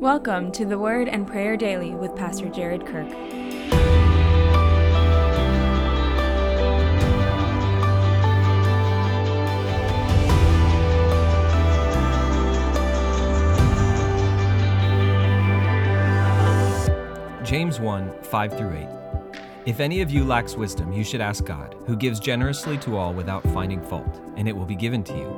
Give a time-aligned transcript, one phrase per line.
[0.00, 3.06] Welcome to the Word and Prayer Daily with Pastor Jared Kirk.
[17.44, 18.99] James 1 5 through 8.
[19.66, 23.12] If any of you lacks wisdom, you should ask God, who gives generously to all
[23.12, 25.36] without finding fault, and it will be given to you.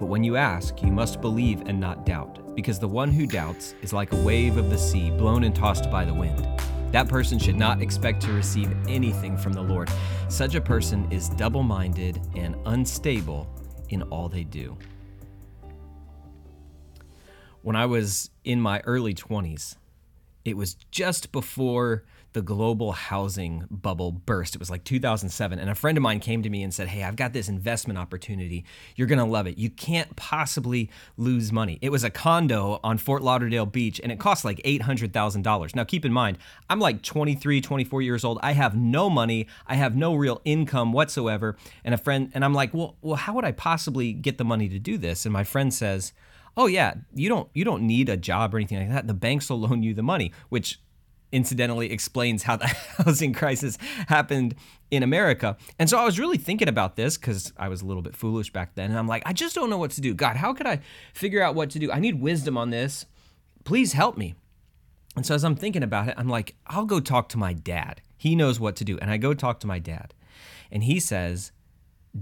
[0.00, 3.76] But when you ask, you must believe and not doubt, because the one who doubts
[3.80, 6.44] is like a wave of the sea blown and tossed by the wind.
[6.90, 9.88] That person should not expect to receive anything from the Lord.
[10.28, 13.48] Such a person is double minded and unstable
[13.90, 14.76] in all they do.
[17.62, 19.76] When I was in my early 20s,
[20.44, 24.54] it was just before the global housing bubble burst.
[24.54, 25.58] It was like 2007.
[25.58, 27.98] And a friend of mine came to me and said, Hey, I've got this investment
[27.98, 28.64] opportunity.
[28.94, 29.58] You're going to love it.
[29.58, 31.78] You can't possibly lose money.
[31.82, 35.74] It was a condo on Fort Lauderdale Beach and it cost like $800,000.
[35.74, 38.38] Now, keep in mind, I'm like 23, 24 years old.
[38.42, 39.48] I have no money.
[39.66, 41.56] I have no real income whatsoever.
[41.84, 44.68] And a friend, and I'm like, Well, well how would I possibly get the money
[44.68, 45.26] to do this?
[45.26, 46.12] And my friend says,
[46.56, 49.48] oh yeah you don't you don't need a job or anything like that the banks
[49.48, 50.80] will loan you the money which
[51.32, 52.66] incidentally explains how the
[52.98, 53.78] housing crisis
[54.08, 54.54] happened
[54.90, 55.56] in America.
[55.78, 58.52] And so I was really thinking about this because I was a little bit foolish
[58.52, 58.90] back then.
[58.90, 60.14] And I'm like, I just don't know what to do.
[60.14, 60.80] God, how could I
[61.14, 61.92] figure out what to do?
[61.92, 63.06] I need wisdom on this.
[63.64, 64.34] Please help me.
[65.16, 68.00] And so as I'm thinking about it, I'm like, I'll go talk to my dad.
[68.16, 68.98] He knows what to do.
[68.98, 70.14] And I go talk to my dad.
[70.70, 71.52] And he says,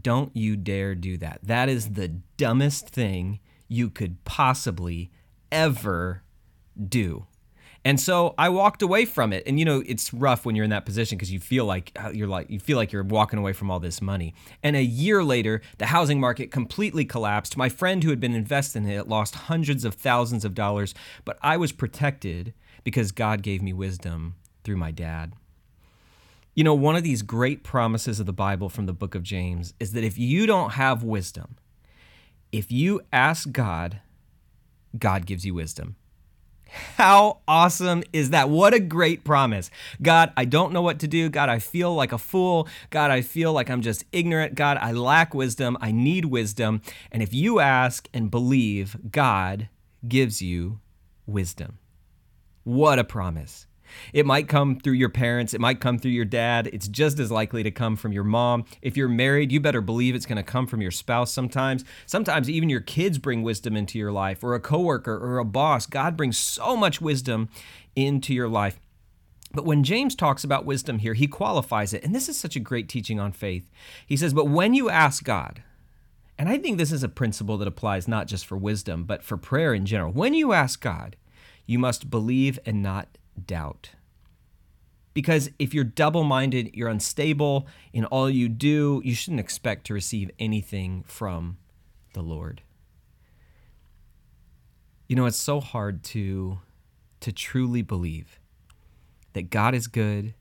[0.01, 1.41] Don't you dare do that.
[1.43, 5.11] That is the dumbest thing you could possibly
[5.53, 6.23] ever
[6.89, 7.27] do.
[7.89, 9.45] And so I walked away from it.
[9.47, 12.11] And you know, it's rough when you're in that position because you feel like uh,
[12.11, 14.35] you're like you feel like you're walking away from all this money.
[14.63, 17.57] And a year later, the housing market completely collapsed.
[17.57, 20.95] My friend who had been invested in it lost hundreds of thousands of dollars,
[21.25, 22.53] but I was protected
[22.85, 25.33] because God gave me wisdom through my dad.
[26.55, 29.73] You know, one of these great promises of the Bible from the book of James
[29.81, 31.57] is that if you don't have wisdom,
[32.53, 34.03] if you ask God,
[34.99, 35.97] God gives you wisdom.
[36.69, 38.51] How awesome is that?
[38.51, 39.71] What a great promise.
[40.03, 41.29] God, I don't know what to do.
[41.29, 42.69] God, I feel like a fool.
[42.91, 44.55] God, I feel like I'm just ignorant.
[44.55, 45.79] God, I lack wisdom.
[45.81, 46.83] I need wisdom.
[47.11, 49.69] And if you ask and believe, God
[50.07, 50.81] gives you
[51.27, 51.79] wisdom.
[52.65, 53.67] What a promise.
[54.13, 56.69] It might come through your parents, it might come through your dad.
[56.73, 58.65] It's just as likely to come from your mom.
[58.83, 61.85] If you're married, you better believe it's going to come from your spouse sometimes.
[62.07, 65.87] Sometimes even your kids bring wisdom into your life, or a coworker, or a boss.
[65.87, 67.49] God brings so much wisdom
[67.97, 68.79] into your life.
[69.53, 72.05] But when James talks about wisdom here, he qualifies it.
[72.05, 73.71] And this is such a great teaching on faith.
[74.07, 75.63] He says, But when you ask God,
[76.39, 79.37] and I think this is a principle that applies not just for wisdom, but for
[79.37, 80.13] prayer in general.
[80.13, 81.17] When you ask God,
[81.67, 83.91] you must believe and not doubt.
[85.15, 89.95] Because if you're double minded, you're unstable in all you do, you shouldn't expect to
[89.95, 91.57] receive anything from
[92.13, 92.63] the Lord.
[95.09, 96.61] You know, it's so hard to,
[97.21, 98.39] to truly believe
[99.33, 100.35] that God is good,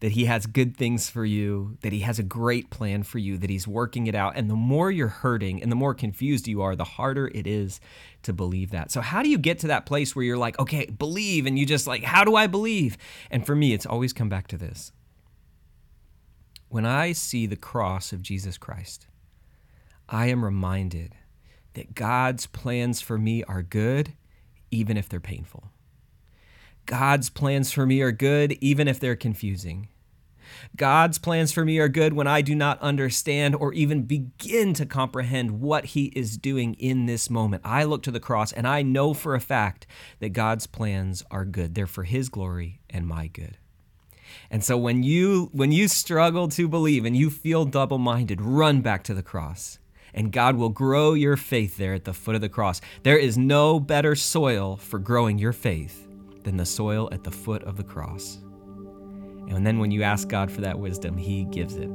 [0.00, 3.36] that He has good things for you, that He has a great plan for you,
[3.38, 4.36] that He's working it out.
[4.36, 7.80] And the more you're hurting and the more confused you are, the harder it is
[8.22, 8.90] to believe that.
[8.90, 11.66] So, how do you get to that place where you're like, okay, believe, and you
[11.66, 12.96] just like, how do I believe?
[13.30, 14.92] And for me, it's always come back to this.
[16.68, 19.06] When I see the cross of Jesus Christ,
[20.08, 21.14] I am reminded
[21.74, 24.14] that God's plans for me are good,
[24.70, 25.70] even if they're painful.
[26.88, 29.88] God's plans for me are good, even if they're confusing.
[30.74, 34.86] God's plans for me are good when I do not understand or even begin to
[34.86, 37.60] comprehend what He is doing in this moment.
[37.62, 39.86] I look to the cross and I know for a fact
[40.20, 41.74] that God's plans are good.
[41.74, 43.58] They're for His glory and my good.
[44.50, 49.04] And so when you when you struggle to believe and you feel double-minded, run back
[49.04, 49.78] to the cross.
[50.14, 52.80] And God will grow your faith there at the foot of the cross.
[53.02, 56.07] There is no better soil for growing your faith
[56.44, 58.38] than the soil at the foot of the cross.
[59.48, 61.90] And then when you ask God for that wisdom, He gives it.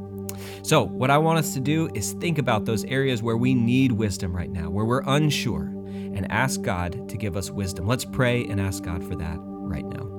[0.64, 3.92] So, what I want us to do is think about those areas where we need
[3.92, 7.86] wisdom right now, where we're unsure, and ask God to give us wisdom.
[7.86, 10.13] Let's pray and ask God for that right now.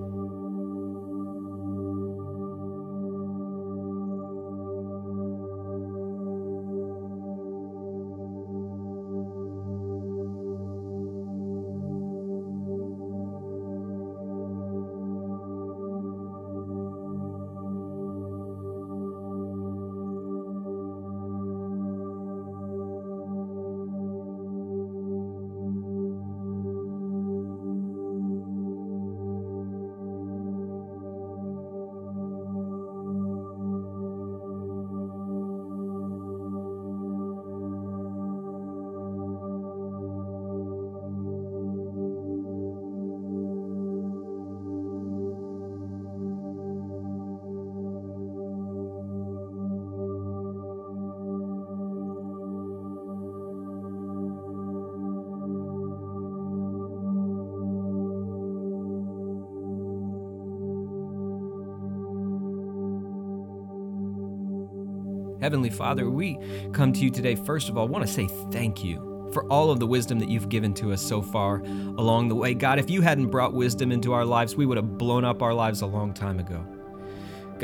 [65.44, 66.38] Heavenly Father, we
[66.72, 69.78] come to you today, first of all, want to say thank you for all of
[69.78, 71.56] the wisdom that you've given to us so far
[71.98, 72.54] along the way.
[72.54, 75.52] God, if you hadn't brought wisdom into our lives, we would have blown up our
[75.52, 76.64] lives a long time ago.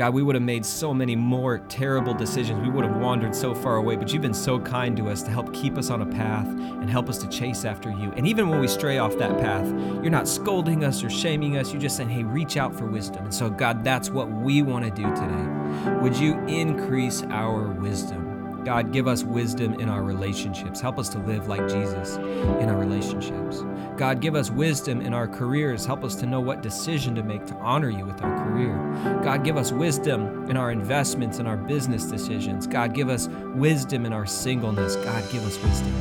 [0.01, 2.59] God, we would have made so many more terrible decisions.
[2.59, 5.29] We would have wandered so far away, but you've been so kind to us to
[5.29, 8.11] help keep us on a path and help us to chase after you.
[8.17, 9.67] And even when we stray off that path,
[10.01, 11.71] you're not scolding us or shaming us.
[11.71, 13.25] You're just saying, hey, reach out for wisdom.
[13.25, 15.91] And so, God, that's what we want to do today.
[16.01, 18.30] Would you increase our wisdom?
[18.63, 20.79] God, give us wisdom in our relationships.
[20.79, 23.63] Help us to live like Jesus in our relationships.
[23.97, 25.83] God, give us wisdom in our careers.
[25.83, 28.75] Help us to know what decision to make to honor you with our career.
[29.23, 32.67] God, give us wisdom in our investments and our business decisions.
[32.67, 34.95] God, give us wisdom in our singleness.
[34.97, 35.93] God, give us wisdom.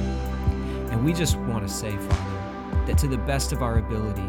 [0.90, 4.28] And we just want to say, Father, that to the best of our ability,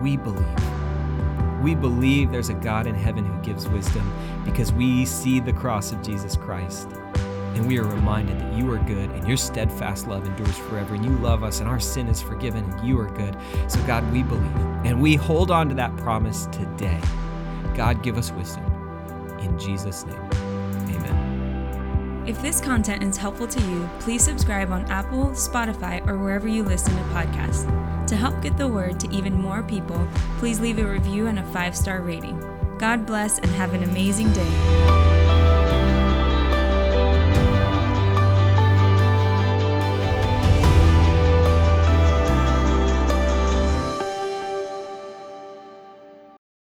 [0.00, 1.62] we believe.
[1.62, 4.12] We believe there's a God in heaven who gives wisdom
[4.44, 6.88] because we see the cross of Jesus Christ
[7.54, 11.04] and we are reminded that you are good and your steadfast love endures forever and
[11.04, 13.36] you love us and our sin is forgiven and you are good.
[13.68, 17.00] So, God, we believe and we hold on to that promise today.
[17.74, 18.64] God, give us wisdom.
[19.40, 20.30] In Jesus' name,
[20.90, 22.24] amen.
[22.26, 26.62] If this content is helpful to you, please subscribe on Apple, Spotify, or wherever you
[26.62, 27.66] listen to podcasts.
[28.08, 30.08] To help get the word to even more people,
[30.38, 32.42] please leave a review and a five star rating.
[32.78, 35.07] God bless and have an amazing day.